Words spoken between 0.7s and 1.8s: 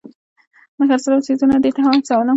د خرڅلاو څیزونه دې